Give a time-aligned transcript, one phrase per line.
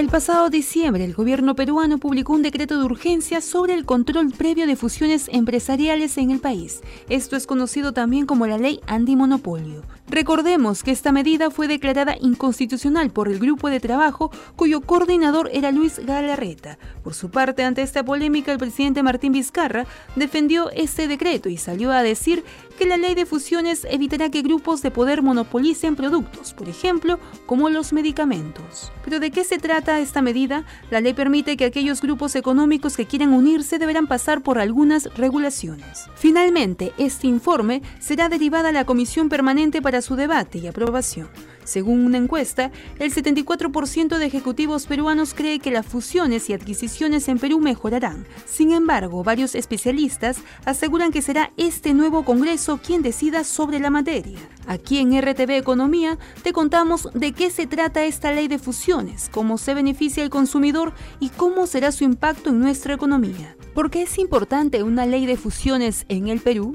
[0.00, 4.66] El pasado diciembre, el gobierno peruano publicó un decreto de urgencia sobre el control previo
[4.66, 6.80] de fusiones empresariales en el país.
[7.10, 9.82] Esto es conocido también como la ley antimonopolio.
[10.10, 15.70] Recordemos que esta medida fue declarada inconstitucional por el grupo de trabajo cuyo coordinador era
[15.70, 16.78] Luis Galarreta.
[17.04, 19.86] Por su parte, ante esta polémica, el presidente Martín Vizcarra
[20.16, 22.42] defendió este decreto y salió a decir
[22.76, 27.70] que la ley de fusiones evitará que grupos de poder monopolicen productos, por ejemplo, como
[27.70, 28.90] los medicamentos.
[29.04, 30.64] Pero ¿de qué se trata esta medida?
[30.90, 36.06] La ley permite que aquellos grupos económicos que quieran unirse deberán pasar por algunas regulaciones.
[36.16, 41.28] Finalmente, este informe será derivado a la Comisión Permanente para su debate y aprobación.
[41.64, 47.38] Según una encuesta, el 74% de ejecutivos peruanos cree que las fusiones y adquisiciones en
[47.38, 48.26] Perú mejorarán.
[48.44, 54.38] Sin embargo, varios especialistas aseguran que será este nuevo Congreso quien decida sobre la materia.
[54.66, 59.58] Aquí en RTV Economía te contamos de qué se trata esta ley de fusiones, cómo
[59.58, 63.56] se beneficia el consumidor y cómo será su impacto en nuestra economía.
[63.74, 66.74] ¿Por qué es importante una ley de fusiones en el Perú?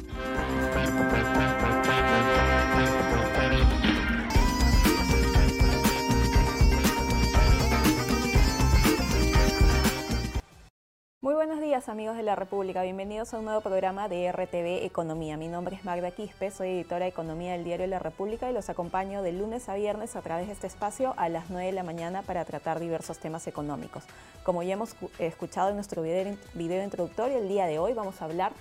[11.76, 15.36] Días amigos de la República, bienvenidos a un nuevo programa de RTV Economía.
[15.36, 18.70] Mi nombre es Magda Quispe, soy editora de Economía del diario La República y los
[18.70, 21.84] acompaño de lunes a viernes a través de este espacio a las 9 de la
[21.84, 24.06] mañana para tratar diversos temas económicos.
[24.44, 28.54] Como ya hemos escuchado en nuestro video, introductorio, el día de hoy vamos a hablar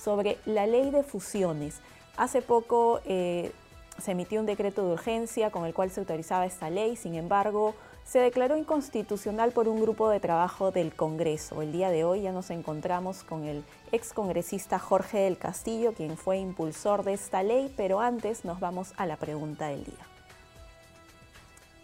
[0.00, 1.80] sobre la ley de fusiones.
[2.16, 3.50] Hace poco eh,
[3.98, 7.74] se emitió un decreto de urgencia con el cual se autorizaba esta ley, sin embargo
[8.04, 11.62] se declaró inconstitucional por un grupo de trabajo del Congreso.
[11.62, 16.38] El día de hoy ya nos encontramos con el excongresista Jorge del Castillo, quien fue
[16.38, 20.06] impulsor de esta ley, pero antes nos vamos a la pregunta del día.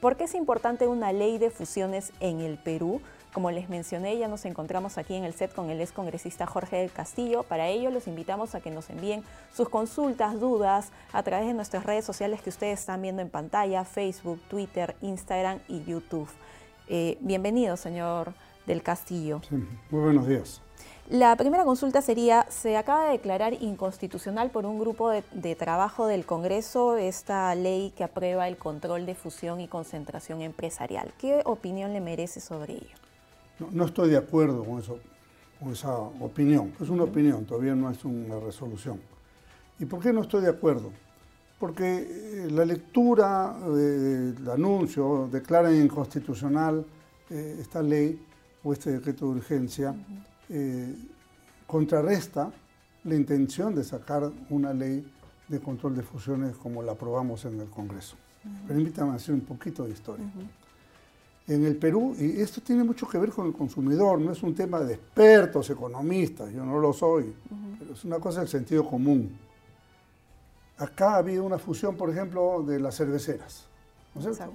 [0.01, 3.01] ¿Por qué es importante una ley de fusiones en el Perú?
[3.37, 6.77] Como les mencioné, ya nos encontramos aquí en el set con el ex congresista Jorge
[6.77, 7.43] del Castillo.
[7.43, 9.23] Para ello los invitamos a que nos envíen
[9.55, 13.85] sus consultas, dudas a través de nuestras redes sociales que ustedes están viendo en pantalla,
[13.85, 16.31] Facebook, Twitter, Instagram y YouTube.
[16.89, 18.33] Eh, bienvenido, señor
[18.67, 19.43] del Castillo.
[19.51, 20.63] muy buenos días.
[21.11, 26.07] La primera consulta sería, se acaba de declarar inconstitucional por un grupo de, de, trabajo
[26.07, 31.13] del Congreso esta ley que aprueba el control de fusión y concentración empresarial.
[31.19, 33.06] ¿Qué opinión le merece sobre ello?
[33.59, 34.99] No, estoy de acuerdo con, eso,
[35.59, 36.73] con esa opinión.
[36.81, 39.01] Es una opinión, todavía no es una resolución.
[39.79, 40.93] ¿Y por qué no estoy de acuerdo?
[41.59, 46.85] Porque eh, la lectura del anuncio declara inconstitucional
[47.31, 48.21] eh, esta ley
[48.63, 49.95] o este decreto de urgencia,
[50.51, 50.95] eh,
[51.67, 52.53] contrarresta
[53.05, 55.11] la intención de sacar una ley
[55.49, 58.17] de control de fusiones como la aprobamos en el Congreso.
[58.67, 60.27] Permítame hacer un poquito de historia
[61.49, 64.53] en el Perú, y esto tiene mucho que ver con el consumidor, no es un
[64.55, 67.33] tema de expertos, economistas, yo no lo soy,
[67.79, 69.39] pero es una cosa del sentido común.
[70.79, 73.67] Acá ha habido una fusión, por ejemplo, de las cerveceras.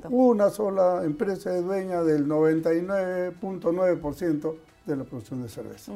[0.10, 5.92] Una sola empresa es dueña del 99.9% de la producción de cerveza.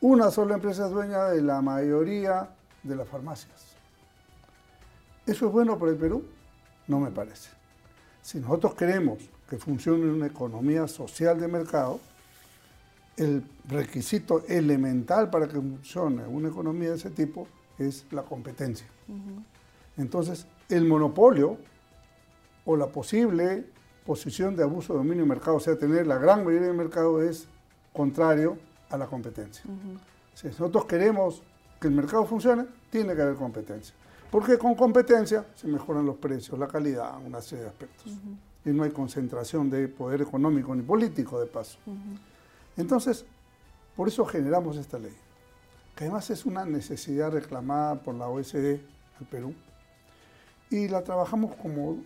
[0.00, 2.48] Una sola empresa es dueña de la mayoría
[2.82, 3.76] de las farmacias.
[5.26, 6.24] ¿Eso es bueno para el Perú?
[6.86, 7.61] No me parece.
[8.22, 9.18] Si nosotros queremos
[9.48, 12.00] que funcione una economía social de mercado,
[13.16, 17.46] el requisito elemental para que funcione una economía de ese tipo
[17.78, 18.86] es la competencia.
[19.96, 21.58] Entonces, el monopolio
[22.64, 23.66] o la posible
[24.06, 27.22] posición de abuso de dominio de mercado, o sea, tener la gran mayoría del mercado,
[27.22, 27.46] es
[27.92, 28.56] contrario
[28.90, 29.64] a la competencia.
[30.34, 31.42] Si nosotros queremos
[31.80, 33.94] que el mercado funcione, tiene que haber competencia.
[34.32, 38.16] Porque con competencia se mejoran los precios, la calidad, una serie de aspectos.
[38.64, 41.78] Y no hay concentración de poder económico ni político de paso.
[42.78, 43.26] Entonces,
[43.94, 45.14] por eso generamos esta ley,
[45.94, 48.80] que además es una necesidad reclamada por la OSD
[49.20, 49.54] al Perú.
[50.70, 51.98] Y la trabajamos como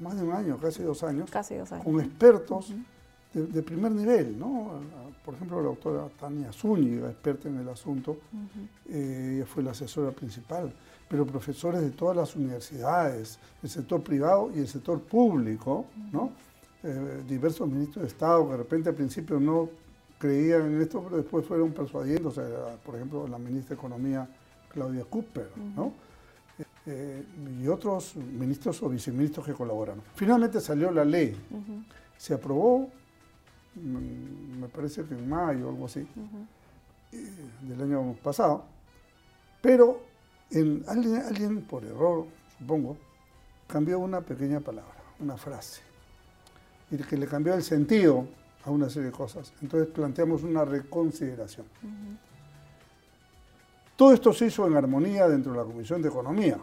[0.00, 1.84] más de un año, casi dos años, casi dos años.
[1.84, 2.74] con expertos
[3.32, 4.80] de, primer nivel, ¿no?
[5.24, 8.18] Por ejemplo, la doctora Tania Zúñiga, experta en el asunto,
[8.88, 10.74] eh, ella fue la asesora principal
[11.10, 16.30] pero profesores de todas las universidades, el sector privado y el sector público, ¿no?
[16.84, 19.68] Eh, diversos ministros de Estado que de repente al principio no
[20.20, 22.32] creían en esto, pero después fueron persuadiendo,
[22.84, 24.28] por ejemplo, la ministra de Economía,
[24.68, 25.92] Claudia Cooper, ¿no?
[26.86, 27.24] Eh,
[27.60, 30.02] y otros ministros o viceministros que colaboraron.
[30.14, 31.36] Finalmente salió la ley,
[32.16, 32.88] se aprobó,
[33.74, 36.06] mm, me parece que en mayo o algo así,
[37.10, 37.30] eh,
[37.62, 38.64] del año pasado,
[39.60, 40.09] pero
[40.52, 42.26] alguien, por error,
[42.58, 42.96] supongo,
[43.66, 45.82] cambió una pequeña palabra, una frase.
[46.90, 48.26] y que le cambió el sentido
[48.64, 49.52] a una serie de cosas.
[49.62, 51.66] Entonces planteamos una reconsideración.
[53.96, 56.58] Todo esto se hizo en armonía dentro de la Comisión de Economía.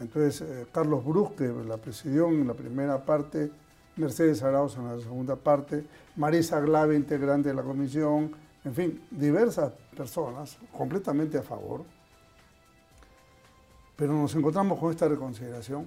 [0.00, 3.50] Entonces, eh, Carlos Brusque la presidió en la primera parte,
[3.96, 5.84] Mercedes Arauz en la segunda parte,
[6.16, 8.32] Marisa Glave, integrante de la comisión,
[8.64, 11.84] en fin, diversas personas completamente a favor.
[13.96, 15.86] Pero nos encontramos con esta reconsideración,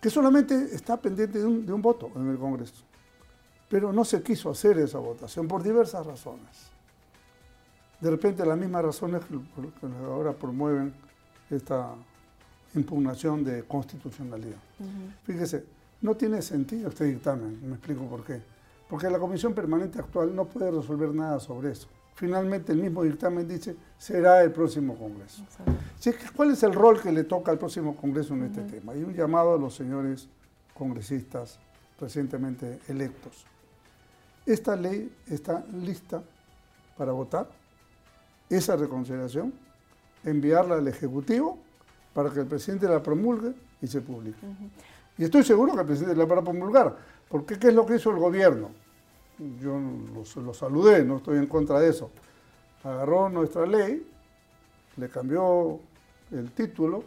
[0.00, 2.84] que solamente está pendiente de un, de un voto en el Congreso.
[3.68, 6.72] Pero no se quiso hacer esa votación por diversas razones.
[8.00, 10.92] De repente las mismas razones que ahora promueven
[11.48, 11.94] esta
[12.74, 14.58] impugnación de constitucionalidad.
[15.24, 15.64] Fíjese,
[16.00, 18.42] no tiene sentido este dictamen, me explico por qué.
[18.88, 21.88] Porque la Comisión Permanente actual no puede resolver nada sobre eso.
[22.14, 25.44] Finalmente el mismo dictamen dice, será el próximo Congreso.
[26.36, 28.92] ¿Cuál es el rol que le toca al próximo Congreso en este tema?
[28.92, 30.28] Hay un llamado a los señores
[30.74, 31.58] congresistas
[32.00, 33.46] recientemente electos.
[34.44, 36.22] Esta ley está lista
[36.96, 37.48] para votar,
[38.50, 39.52] esa reconsideración,
[40.24, 41.58] enviarla al Ejecutivo
[42.12, 44.46] para que el presidente la promulgue y se publique.
[45.16, 46.96] Y estoy seguro que el presidente la va a promulgar,
[47.28, 48.70] porque ¿qué es lo que hizo el gobierno?
[49.60, 49.78] Yo
[50.36, 52.10] lo, saludé, no estoy en contra de eso.
[52.84, 54.06] Agarró nuestra ley,
[54.96, 55.80] le cambió
[56.30, 57.04] el título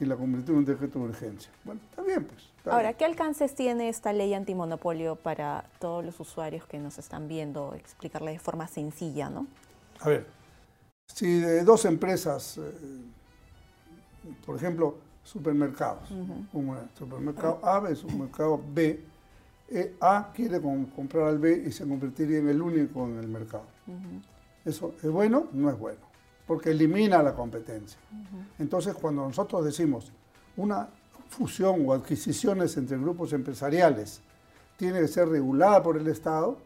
[0.00, 1.50] y la convirtió en un decreto de urgencia.
[1.64, 2.50] Bueno, está bien, pues.
[2.66, 7.74] Ahora, ¿qué alcances tiene esta ley antimonopolio para todos los usuarios que nos están viendo?
[7.74, 9.46] Explicarle de forma sencilla, ¿no?
[10.00, 10.26] A ver,
[11.06, 12.72] si de dos empresas, eh,
[14.44, 19.04] por ejemplo, supermercados, un supermercado A y supermercado B,
[19.70, 23.64] eh, A quiere comprar al B y se convertiría en el único en el mercado.
[24.64, 25.48] ¿Eso es bueno?
[25.52, 26.00] No es bueno,
[26.46, 27.98] porque elimina la competencia.
[28.58, 30.12] Entonces, cuando nosotros decimos
[30.56, 30.88] una
[31.28, 34.20] fusión o adquisiciones entre grupos empresariales
[34.76, 36.58] tiene que ser regulada por el Estado,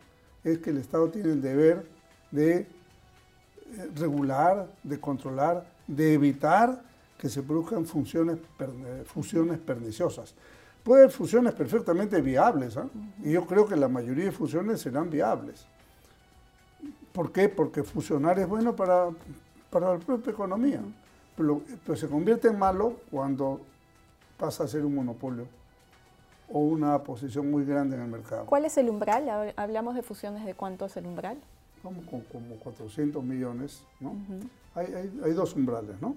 [0.45, 1.87] es que el Estado tiene el deber
[2.31, 2.67] de eh,
[3.97, 6.83] regular, de controlar, de evitar
[7.19, 8.39] que se produzcan funciones,
[9.07, 10.35] fusiones perniciosas.
[10.89, 12.87] Puede haber fusiones perfectamente viables, ¿ah?
[13.23, 15.67] y yo creo que la mayoría de fusiones serán viables.
[17.13, 17.51] ¿Por qué?
[17.51, 19.11] Porque fusionar es bueno para,
[19.69, 20.81] para la propia economía,
[21.37, 23.61] pero, pero se convierte en malo cuando
[24.39, 25.47] pasa a ser un monopolio
[26.51, 28.47] o una posición muy grande en el mercado.
[28.47, 29.53] ¿Cuál es el umbral?
[29.57, 31.37] Hablamos de fusiones, ¿de cuánto es el umbral?
[31.83, 32.01] Como,
[32.33, 34.15] como 400 millones, ¿no?
[34.75, 36.17] hay, hay, hay, dos umbrales, ¿no?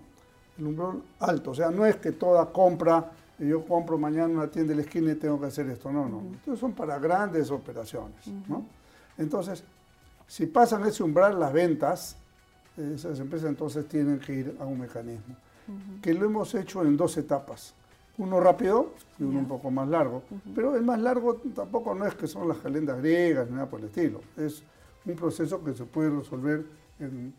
[0.57, 3.11] El umbral alto, o sea, no es que toda compra,
[3.47, 6.23] yo compro mañana una tienda de la esquina y tengo que hacer esto, no, no.
[6.35, 8.65] Estos son para grandes operaciones, ¿no?
[9.17, 9.63] Entonces,
[10.27, 12.17] si pasan ese umbral las ventas,
[12.77, 15.35] esas empresas entonces tienen que ir a un mecanismo,
[16.01, 17.73] que lo hemos hecho en dos etapas
[18.17, 20.23] uno rápido y uno un poco más largo.
[20.53, 23.79] Pero el más largo tampoco no es que son las calendas griegas ni nada por
[23.79, 24.21] el estilo.
[24.37, 24.63] Es
[25.05, 26.63] un proceso que se puede resolver
[26.99, 27.33] en,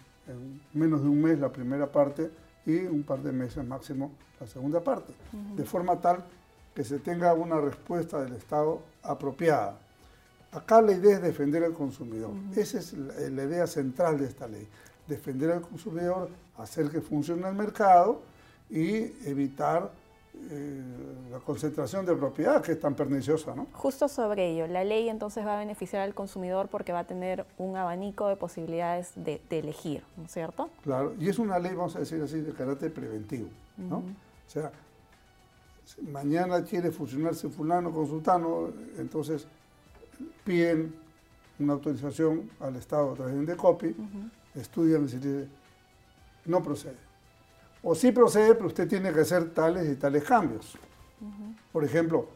[0.73, 2.31] menos de un mes la primera parte
[2.67, 5.13] y un par de meses máximo la segunda parte.
[5.57, 6.25] De forma tal
[6.75, 9.79] que se tenga una respuesta del Estado apropiada.
[10.53, 12.33] Acá la idea es defender al consumidor.
[12.57, 14.67] Esa es la, la idea central de esta ley.
[15.07, 16.29] Defender al consumidor,
[16.59, 18.23] hacer que funcione el mercado
[18.71, 19.91] y evitar
[20.35, 20.83] eh,
[21.31, 23.67] la concentración de propiedad que es tan perniciosa, ¿no?
[23.73, 27.45] Justo sobre ello, la ley entonces va a beneficiar al consumidor porque va a tener
[27.59, 30.71] un abanico de posibilidades de, elegir, ¿no es cierto?
[30.83, 33.99] Claro, y es una ley, vamos a decir así, de carácter preventivo, ¿no?
[33.99, 34.73] O sea,
[36.11, 39.47] mañana quiere fusionarse fulano con sultano, entonces
[40.45, 40.95] piden
[41.59, 43.95] una autorización al Estado a través de un decopy,
[44.55, 45.49] estudian y se dice,
[46.47, 47.12] no procede
[47.83, 50.77] o sí procede, pero usted tiene que hacer tales y tales cambios.
[51.73, 52.29] Por ejemplo,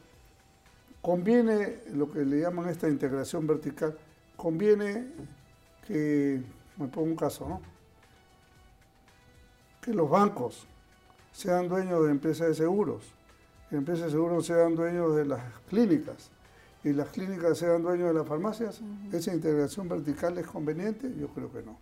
[1.01, 3.97] conviene, lo que le llaman esta integración vertical,
[4.37, 5.07] conviene
[5.87, 6.43] que,
[6.77, 7.61] me pongo un caso, ¿no?
[9.81, 10.67] Que los bancos
[11.33, 13.05] sean dueños de empresas de seguros,
[13.71, 16.31] que empresas de seguros sean dueños de las clínicas
[16.83, 18.81] y las clínicas sean dueños de las farmacias,
[19.13, 21.13] ¿esa integración vertical es conveniente?
[21.19, 21.77] Yo creo que no.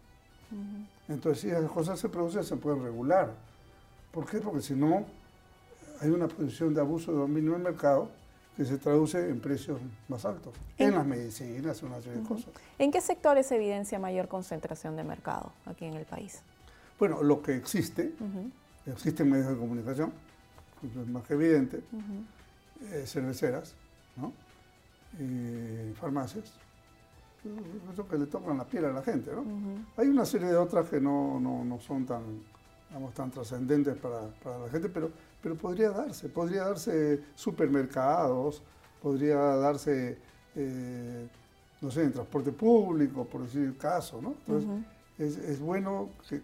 [1.09, 3.35] Entonces, si esas cosas se producen, se pueden regular.
[4.15, 4.39] ¿Por qué?
[4.39, 5.05] Porque si no,
[6.01, 8.09] hay una posición de abuso de dominio en el mercado
[8.57, 12.47] que se traduce en precios más altos, en, las medicinas, en una serie de cosas.
[12.79, 16.41] ¿En qué sectores se evidencia mayor concentración de mercado aquí en el país?
[16.97, 18.13] Bueno, lo que existe,
[18.87, 20.13] existen medios de comunicación,
[20.85, 21.83] es más que evidente,
[22.93, 23.75] eh, cerveceras,
[24.17, 24.33] ¿no?
[26.01, 26.53] farmacias,
[27.93, 29.45] eso que le tocan la piel a la gente, ¿no?
[29.97, 32.23] Hay una serie de otras que no, no, no son tan
[33.15, 35.11] tan trascendentes para, la gente, pero,
[35.43, 38.63] pero podría darse, podría darse supermercados,
[39.03, 40.19] podría darse
[40.57, 41.29] eh,
[41.81, 44.35] no sé, en transporte público, por decir el caso, ¿no?
[44.47, 44.71] Entonces,
[45.19, 46.41] es, bueno que,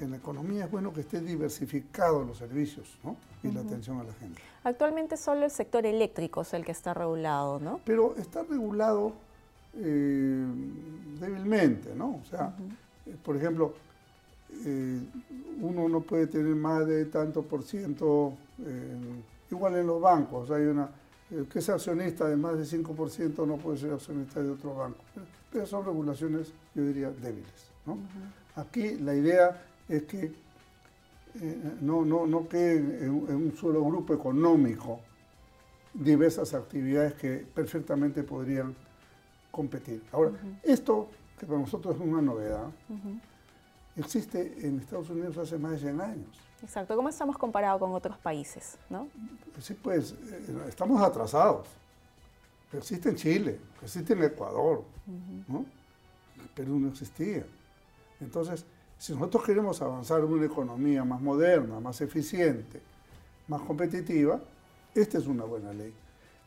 [0.00, 3.16] en la economía es bueno que esté diversificado los servicios ¿no?
[3.42, 4.40] y la atención a la gente.
[4.62, 7.80] Actualmente solo el sector eléctrico es el que está regulado, ¿no?
[7.84, 9.14] Pero está regulado
[9.74, 10.46] eh,
[11.18, 12.20] débilmente, ¿no?
[12.22, 12.54] O sea,
[13.06, 13.74] eh, por ejemplo,
[14.64, 15.00] eh,
[15.60, 18.34] uno no puede tener más de tanto por ciento,
[19.50, 20.88] igual en los bancos, hay una,
[21.30, 24.98] el que es accionista de más de 5% no puede ser accionista de otro banco,
[25.50, 27.70] pero son regulaciones, yo diría, débiles.
[28.56, 30.32] Aquí la idea es que
[31.40, 35.00] eh, no, no, no queden en, un solo grupo económico
[35.94, 38.74] diversas actividades que perfectamente podrían
[39.50, 40.02] competir.
[40.12, 40.32] Ahora,
[40.62, 42.66] esto, que para nosotros es una novedad,
[43.96, 46.40] existe en Estados Unidos hace más de 100 años.
[46.62, 46.96] Exacto.
[46.96, 48.78] ¿Cómo estamos comparados con otros países?
[48.88, 49.08] ¿no?
[49.60, 51.68] Sí, pues eh, estamos atrasados.
[52.72, 54.82] Existe en Chile, existe en Ecuador,
[55.46, 55.66] ¿no?
[56.54, 57.44] Perú no existía.
[58.18, 58.64] Entonces,
[58.96, 62.80] si nosotros queremos avanzar en una economía más moderna, más eficiente,
[63.48, 64.40] más competitiva,
[64.94, 65.92] esta es una buena ley.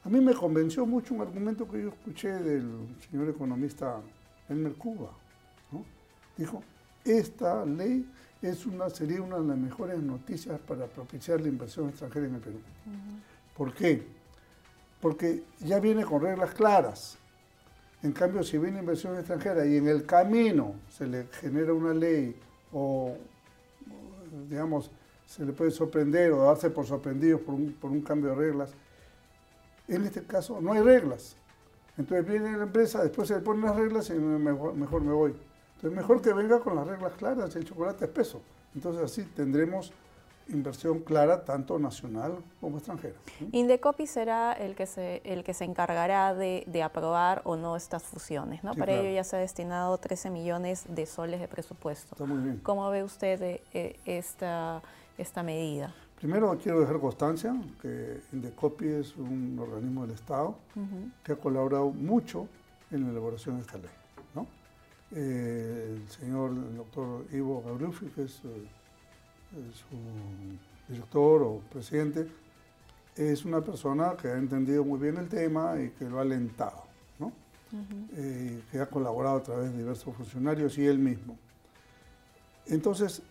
[0.04, 4.02] A mí me convenció mucho un argumento que yo escuché del señor economista
[4.48, 5.12] Elmer Cuba.
[6.38, 6.64] Dijo,
[7.06, 8.06] esta ley
[8.42, 12.42] es una, sería una de las mejores noticias para propiciar la inversión extranjera en el
[12.42, 12.60] Perú.
[13.56, 14.04] ¿Por qué?
[15.02, 17.18] Porque ya viene con reglas claras.
[18.04, 22.36] En cambio, si viene inversión extranjera y en el camino se le genera una ley
[22.74, 23.16] o,
[24.50, 24.92] digamos,
[25.26, 28.72] se le puede sorprender o darse por sorprendido por un, cambio de reglas,
[29.88, 31.36] en este caso no hay reglas.
[31.98, 35.36] Entonces viene la empresa, después se le ponen las reglas y mejor, mejor me voy.
[35.76, 38.42] Entonces mejor que venga con las reglas claras, el chocolate espeso.
[38.74, 39.92] Entonces así tendremos
[40.48, 43.16] inversión clara tanto nacional como extranjera.
[43.52, 48.64] Indecopi será el que se, el que se encargará de, aprobar o no estas fusiones,
[48.64, 48.74] ¿no?
[48.76, 52.16] Para ello ya se ha destinado 13 millones de soles de presupuesto.
[52.16, 52.60] Está muy bien.
[52.64, 54.82] ¿Cómo ve usted eh, eh, esta,
[55.18, 55.94] esta medida?
[56.20, 60.56] Primero quiero dejar constancia que Indecopi es un organismo del Estado
[61.24, 62.48] que ha colaborado mucho
[62.92, 63.90] en la elaboración de esta ley.
[65.12, 69.98] Eh, el señor el doctor Ivo Gabriufi, que es su
[70.88, 72.28] director o presidente,
[73.16, 76.84] es una persona que ha entendido muy bien el tema y que lo ha alentado,
[77.20, 77.32] ¿no?
[78.16, 81.38] Eh, que ha colaborado a través de diversos funcionarios y él mismo.
[82.66, 83.22] Entonces,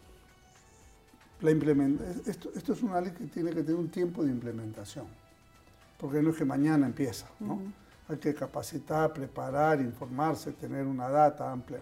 [1.41, 5.07] la esto, esto, es una ley que tiene que tener un tiempo de implementación,
[5.99, 7.61] porque no es que mañana empieza, ¿no?
[8.09, 11.81] Hay que capacitar, preparar, informarse, tener una data amplia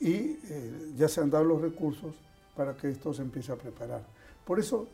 [0.00, 2.14] y eh, ya se han dado los recursos
[2.56, 4.02] para que esto se empiece a preparar.
[4.44, 4.88] Por eso,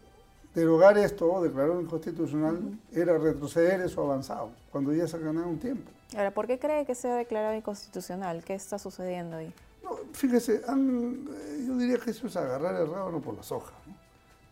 [0.54, 5.90] derogar esto, declararlo inconstitucional, era retroceder eso avanzado, cuando ya se ha ganado un tiempo.
[6.16, 8.42] Ahora, ¿por qué cree que se ha declarado inconstitucional?
[8.44, 9.52] ¿Qué está sucediendo ahí?
[9.82, 13.74] No, fíjese, eh, yo diría que eso es agarrar el rábano por las hojas.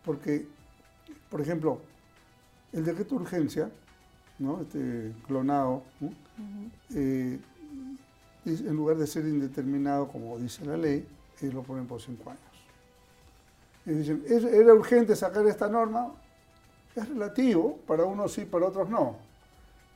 [0.05, 0.47] Porque,
[1.29, 1.79] por ejemplo,
[2.73, 3.71] el decreto de urgencia,
[4.39, 4.61] ¿no?
[4.61, 5.83] este clonado,
[6.89, 7.39] en
[8.75, 11.05] lugar de ser indeterminado, como dice la ley,
[11.41, 12.41] ellos lo ponen por cinco años.
[13.85, 16.11] Y dicen, ¿era urgente sacar esta norma?
[16.95, 19.17] Es relativo, para unos sí, para otros no.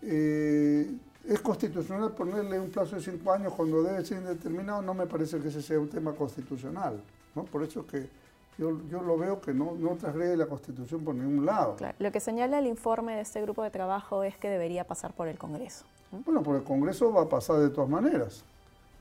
[0.02, 0.92] Eh,
[1.28, 4.82] ¿Es constitucional ponerle un plazo de cinco años cuando debe ser indeterminado?
[4.82, 7.02] No me parece que ese sea un tema constitucional.
[7.36, 7.44] ¿no?
[7.44, 8.10] Por eso es que
[8.58, 11.76] yo, yo, lo veo que no, no transgrede la Constitución por ningún lado.
[12.00, 15.28] Lo que señala el informe de este grupo de trabajo es que debería pasar por
[15.28, 15.86] el Congreso.
[16.12, 18.44] Bueno, por el Congreso va a pasar de todas maneras,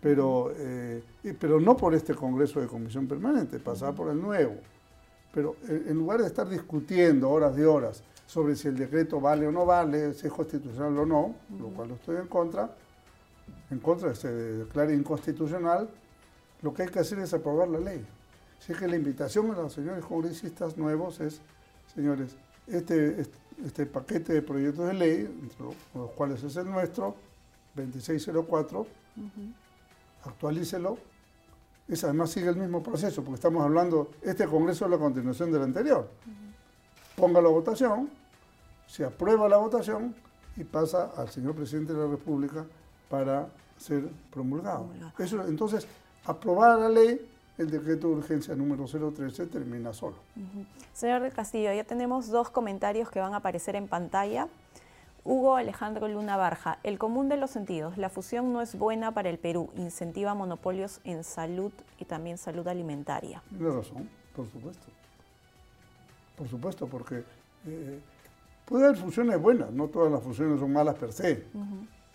[0.01, 1.03] pero, eh,
[1.39, 4.57] pero no por este Congreso de Comisión Permanente, pasar por el nuevo.
[5.33, 9.47] Pero eh, en lugar de estar discutiendo horas de horas sobre si el decreto vale
[9.47, 12.71] o no vale, si es constitucional o no, lo cual estoy en contra,
[13.71, 15.89] en contra de que se declare inconstitucional,
[16.63, 18.05] lo que hay que hacer es aprobar la ley.
[18.61, 21.41] Así que la invitación a los señores congresistas nuevos es,
[21.95, 22.37] señores,
[22.67, 23.25] este,
[23.65, 27.15] este paquete de proyectos de ley, entre los cuales es el nuestro,
[27.75, 28.87] 2604,
[30.25, 30.99] actualícelo.
[31.89, 35.63] Es, además sigue el mismo proceso, porque estamos hablando, este Congreso es la continuación del
[35.63, 36.11] anterior.
[37.15, 38.11] Ponga la votación,
[38.87, 40.15] se aprueba la votación
[40.57, 42.67] y pasa al señor presidente de la República
[43.09, 43.49] para
[43.79, 44.89] ser promulgado.
[45.19, 45.87] Eso, entonces,
[46.25, 50.17] aprobar la ley el decreto de urgencia número 013 termina solo.
[50.93, 54.49] Señor de Castillo, ya tenemos dos comentarios que van a aparecer en pantalla.
[55.25, 59.29] Hugo Alejandro Luna Barja, el común de los sentidos, la fusión no es buena para
[59.29, 63.43] el Perú, incentiva monopolios en salud y también salud alimentaria.
[63.49, 64.87] Tiene razón, por supuesto.
[66.37, 67.25] Por supuesto, porque
[67.67, 67.99] eh,
[68.67, 71.45] Puede haber fusiones buenas, no todas las fusiones son malas per se.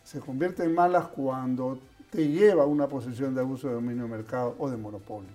[0.04, 1.80] Se convierten en malas cuando
[2.12, 5.32] te lleva a una posición de abuso de dominio de mercado o de monopolio,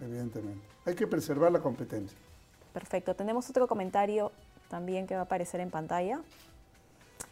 [0.00, 0.66] evidentemente.
[0.86, 2.18] Hay que preservar la competencia.
[2.72, 3.14] Perfecto.
[3.14, 4.32] Tenemos otro comentario
[4.68, 6.20] también que va a aparecer en pantalla.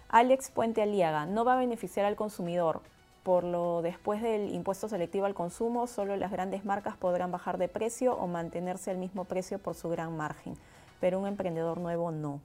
[0.09, 2.81] Alex Puente Aliaga, no va a beneficiar al consumidor.
[3.23, 7.69] Por lo después del impuesto selectivo al consumo, solo las grandes marcas podrán bajar de
[7.69, 10.55] precio o mantenerse al mismo precio por su gran margen,
[11.01, 12.41] pero un emprendedor nuevo no.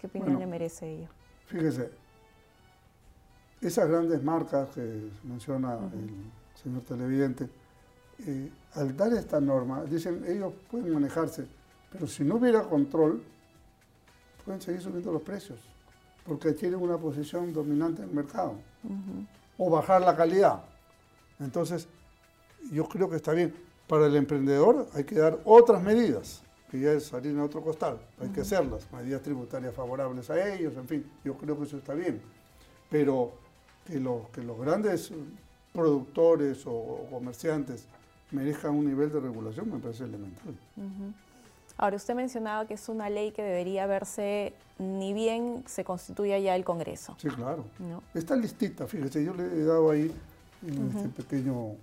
[0.00, 1.08] ¿Qué opinión le merece ello?
[1.46, 1.90] Fíjese,
[3.68, 7.48] esas grandes marcas que menciona el señor televidente,
[8.26, 11.46] eh, al dar esta norma, dicen ellos pueden manejarse,
[11.90, 13.22] pero si no hubiera control,
[14.44, 15.58] pueden seguir subiendo los precios,
[16.26, 18.54] porque tienen una posición dominante en el mercado,
[19.56, 20.62] o bajar la calidad.
[21.40, 21.88] Entonces,
[22.70, 23.54] yo creo que está bien.
[23.86, 27.98] Para el emprendedor hay que dar otras medidas, que ya es salir en otro costal,
[28.20, 31.94] hay que hacerlas, medidas tributarias favorables a ellos, en fin, yo creo que eso está
[31.94, 32.20] bien.
[32.90, 33.43] Pero
[33.86, 35.12] que los, que los grandes
[35.72, 37.84] productores o, comerciantes
[38.30, 40.54] merezcan un nivel de regulación me parece elemental.
[41.76, 46.56] Ahora, usted mencionaba que es una ley que debería verse ni bien se constituya ya
[46.56, 47.16] el Congreso.
[47.18, 47.64] Sí, claro.
[48.14, 50.12] Está listita, fíjese, yo le he dado ahí
[50.66, 51.76] en este pequeño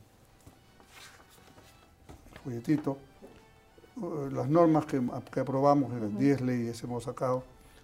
[2.43, 2.97] folletito
[3.97, 5.01] uh, las normas que,
[5.39, 7.43] aprobamos, las 10 leyes hemos sacado,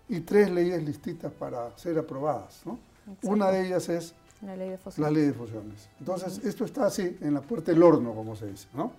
[0.10, 2.62] y tres leyes listitas para ser aprobadas.
[2.66, 2.80] ¿no?
[3.24, 5.00] Una de ellas es la ley de fusiones.
[5.00, 5.90] La ley de fusiones.
[6.00, 8.92] Entonces, esto está así, en la puerta del horno, como se dice, ¿no?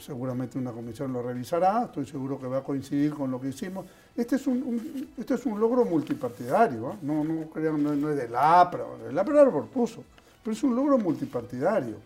[0.00, 3.84] Seguramente una comisión lo revisará, estoy seguro que va a coincidir con lo que hicimos.
[4.16, 6.96] Este es un, este es un logro multipartidario, ¿eh?
[7.02, 10.02] no, no, crean, no, es de la APRA, el APRA lo propuso,
[10.42, 11.96] pero es un logro multipartidario.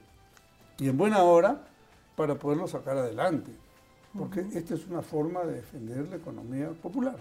[0.79, 1.63] Y en buena hora
[2.17, 3.53] para poderlo sacar adelante,
[4.19, 7.17] porque esta es una forma de defender la economía popular.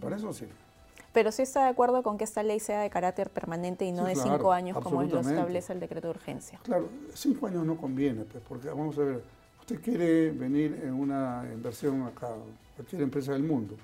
[0.00, 0.67] Para eso sirve.
[1.12, 4.04] Pero sí está de acuerdo con que esta ley sea de carácter permanente y no
[4.04, 6.60] de cinco años como lo establece el decreto de urgencia.
[6.62, 9.22] Claro, cinco años no conviene, pues, porque vamos a ver,
[9.60, 12.28] usted quiere venir en una inversión acá,
[12.76, 13.76] cualquier empresa del mundo,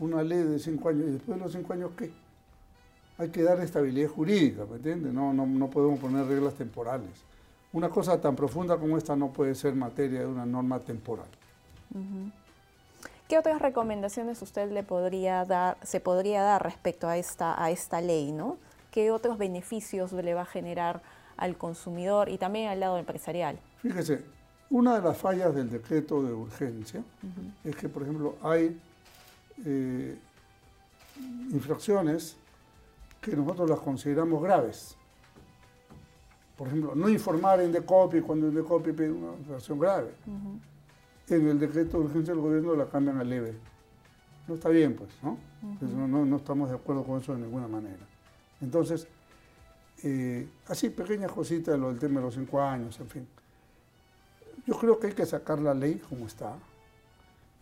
[0.00, 2.10] una ley de cinco años, y después de los cinco años, ¿qué?
[3.16, 5.12] Hay que dar estabilidad jurídica, ¿me entiende?
[5.12, 7.10] No, no, no podemos poner reglas temporales.
[7.72, 11.26] Una cosa tan profunda como esta no puede ser materia de una norma temporal.
[13.28, 18.02] ¿Qué otras recomendaciones usted le podría dar, se podría dar respecto a esta, a esta
[18.02, 18.32] ley?
[18.32, 18.58] ¿no?
[18.90, 21.00] ¿Qué otros beneficios le va a generar
[21.38, 23.58] al consumidor y también al lado empresarial?
[23.78, 24.22] Fíjese,
[24.68, 27.02] una de las fallas del decreto de urgencia
[27.64, 28.78] es que, por ejemplo, hay
[29.64, 30.18] eh,
[31.50, 32.36] infracciones
[33.22, 34.96] que nosotros las consideramos graves.
[36.58, 40.10] Por ejemplo, no informar en decopy cuando en decopy pide una infracción grave
[41.28, 43.54] en el decreto de urgencia del gobierno la cambian a leve.
[44.46, 45.38] No está bien, pues, ¿no?
[46.06, 48.06] no, no, estamos de acuerdo con eso de ninguna manera.
[48.60, 49.06] Entonces,
[50.02, 53.26] eh, así, pequeñas cositas, lo del tema de los cinco años, en fin.
[54.66, 56.56] Yo creo que hay que sacar la ley como está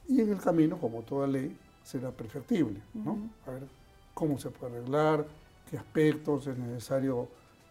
[0.09, 3.19] y en el camino, como toda ley, será perfectible, ¿no?
[3.47, 3.63] A ver
[4.15, 5.25] cómo se puede arreglar,
[5.71, 7.29] qué aspectos es necesario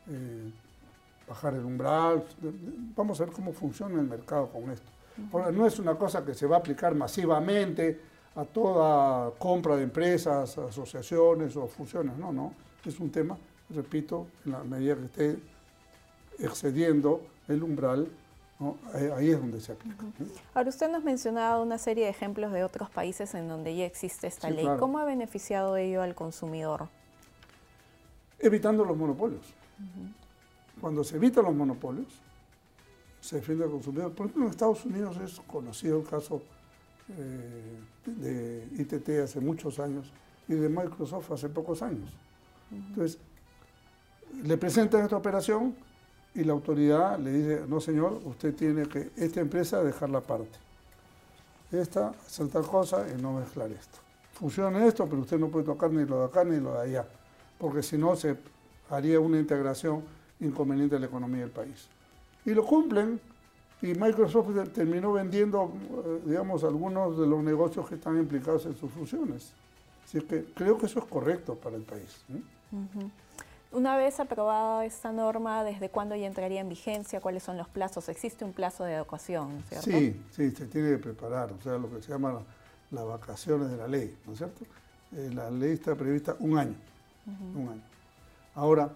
[0.08, 0.52] eh,
[1.28, 2.26] bajar el umbral.
[2.96, 6.46] Vamos a ver cómo funciona el mercado con esto no es una cosa que se
[6.48, 8.00] va a aplicar masivamente
[8.36, 12.54] a toda compra de empresas, asociaciones o fusiones, no, no.
[12.86, 13.38] Es un tema,
[13.70, 15.40] repito, en la medida que esté
[16.40, 18.08] excediendo el umbral,
[19.16, 20.06] ahí es donde se aplica.
[20.54, 24.28] Ahora, usted nos mencionaba una serie de ejemplos de otros países en donde ya existe
[24.28, 24.68] esta ley.
[24.80, 26.88] ¿Cómo ha beneficiado ello al consumidor?
[28.40, 29.54] Evitando los monopolios.
[30.80, 32.08] Cuando se evitan los monopolios,
[33.22, 34.12] se defiende al consumidor.
[34.14, 36.42] Por ejemplo, en Estados Unidos es conocido el caso
[37.18, 40.12] eh, de ITT hace muchos años
[40.48, 42.12] y de Microsoft hace pocos años.
[42.72, 43.20] Entonces,
[44.44, 45.76] le presentan esta operación
[46.34, 50.58] y la autoridad le dice, no señor, usted tiene que, esta empresa, dejarla aparte.
[51.72, 54.00] Esta hacer tal cosa y no mezclar esto.
[54.34, 57.06] Funciona esto, pero usted no puede tocar ni lo de acá ni lo de allá,
[57.60, 58.36] porque si no se
[58.90, 60.04] haría una integración
[60.40, 61.88] inconveniente de la economía del país
[62.46, 63.20] y lo cumplen.
[63.82, 65.74] Y Microsoft terminó vendiendo,
[66.06, 69.54] eh, digamos, algunos de los negocios que están implicados en sus funciones.
[70.06, 72.24] Así que creo que eso es correcto para el país.
[73.72, 77.22] Una vez aprobada esta norma, ¿desde cuándo ya entraría en vigencia?
[77.22, 78.10] ¿Cuáles son los plazos?
[78.10, 79.90] ¿Existe un plazo de educación, cierto?
[79.90, 82.42] Sí, sí, se tiene que preparar, o sea, lo que se llama
[82.92, 84.66] las vacaciones de la ley, ¿no es cierto?
[85.16, 86.76] Eh, la ley está prevista un año,
[87.56, 87.82] un año.
[88.56, 88.90] Ahora,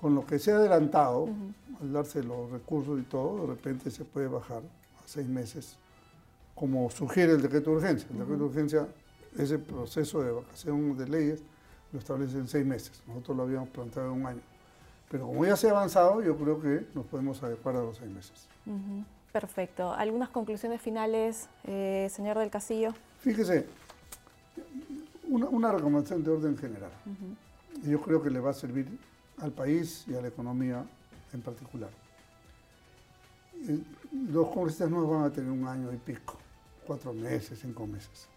[0.00, 1.28] con lo que se ha adelantado,
[1.80, 5.76] al darse los recursos y todo, de repente se puede bajar a seis meses,
[6.54, 8.08] como sugiere el decreto de urgencia.
[8.10, 8.88] El decreto de urgencia
[9.38, 11.42] ese proceso de vacación de leyes
[11.92, 13.02] lo establece en seis meses.
[13.06, 14.40] Nosotros lo habíamos planteado en un año.
[15.10, 18.10] Pero como ya se ha avanzado, yo creo que nos podemos adecuar a los seis
[18.10, 18.46] meses.
[19.32, 19.92] Perfecto.
[19.92, 22.94] ¿Algunas conclusiones finales, eh, señor del Castillo?
[23.20, 23.66] Fíjese,
[25.28, 26.90] una, recomendación de orden general.
[27.84, 28.86] Yo creo que le va a servir
[29.40, 30.84] al país y a la economía
[31.32, 31.90] en particular.
[33.68, 33.78] Eh,
[34.30, 36.36] los congresistas no van a tener un año y pico,
[36.86, 38.28] cuatro meses, cinco meses.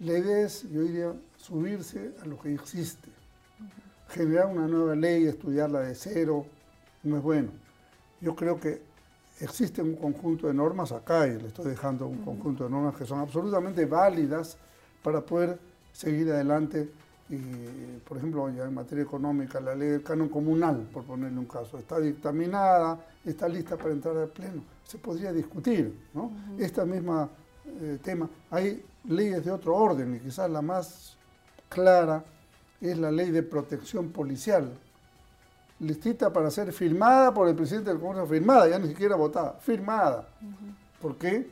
[0.00, 3.08] La idea es, yo diría, subirse a lo que existe.
[4.08, 6.46] Generar una nueva ley, estudiarla de cero,
[7.02, 7.50] no es bueno.
[8.20, 8.82] Yo creo que
[9.40, 13.04] existe un conjunto de normas acá, y le estoy dejando un conjunto de normas que
[13.04, 14.56] son absolutamente válidas
[15.02, 15.58] para poder
[15.92, 16.90] seguir adelante.
[17.30, 21.46] Y, por ejemplo, ya en materia económica, la ley del canon comunal, por ponerle un
[21.46, 24.62] caso, está dictaminada, está lista para entrar al Pleno.
[24.84, 26.32] Se podría discutir, ¿no?
[26.58, 27.28] Esta misma
[27.80, 28.28] eh, tema.
[28.50, 31.16] Hay leyes de otro orden y quizás la más
[31.68, 32.24] clara
[32.80, 34.72] es la ley de protección policial,
[35.78, 40.26] listita para ser firmada por el presidente del Congreso, firmada, ya ni siquiera votada, firmada.
[41.00, 41.48] ¿Por qué?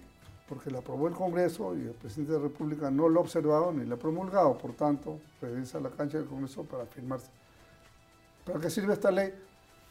[0.48, 3.72] Porque la aprobó el Congreso y el presidente de la República no lo ha observado
[3.72, 7.28] ni la ha promulgado, por tanto, regresa a la cancha del Congreso para firmarse.
[8.44, 9.32] ¿Para qué sirve esta ley?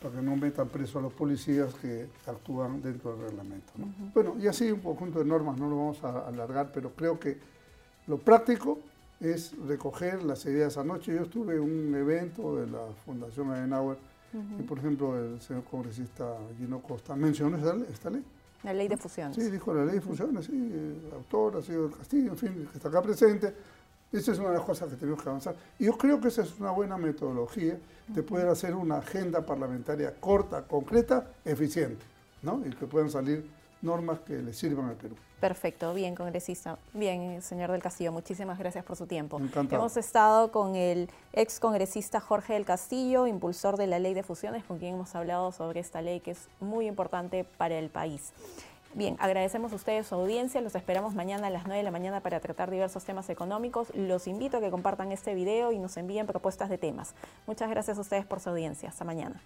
[0.02, 3.74] Para que no metan preso a los policías que actúan dentro del reglamento.
[4.13, 7.38] Bueno, y así un conjunto de normas, no lo vamos a alargar, pero creo que
[8.08, 8.80] lo práctico
[9.20, 10.78] es recoger las ideas.
[10.78, 13.98] Anoche yo estuve en un evento de la Fundación Adenauer
[14.60, 17.58] y, por ejemplo, el señor congresista Gino Costa mencionó
[17.89, 18.24] esta ley.
[18.63, 19.36] La ley de fusiones.
[19.36, 22.67] Sí, dijo la ley de fusiones, sí, el autor ha sido el Castillo, en fin,
[22.72, 23.54] que está acá presente.
[24.12, 25.56] Esa es una de las cosas que tenemos que avanzar.
[25.78, 30.13] Y yo creo que esa es una buena metodología de poder hacer una agenda parlamentaria
[30.20, 32.04] corta, concreta, eficiente,
[32.41, 32.62] ¿no?
[32.65, 33.46] Y que puedan salir
[33.82, 35.16] normas que le sirvan al Perú.
[35.40, 36.80] Perfecto, bien, congresista.
[36.94, 39.40] Bien, señor del Castillo, muchísimas gracias por su tiempo.
[39.40, 39.82] Encantado.
[39.82, 44.63] Hemos estado con el ex congresista Jorge del Castillo, impulsor de la ley de fusiones,
[44.63, 48.34] con quien hemos hablado sobre esta ley que es muy importante para el país.
[48.96, 52.22] Bien, agradecemos a ustedes su audiencia, los esperamos mañana a las 9 de la mañana
[52.22, 53.94] para tratar diversos temas económicos.
[53.94, 57.13] Los invito a que compartan este video y nos envíen propuestas de temas.
[57.46, 58.90] Muchas gracias a ustedes por su audiencia.
[58.90, 59.40] Hasta mañana.